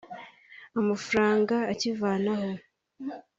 amafaranga 0.79 1.55
ikivanaho 1.73 2.49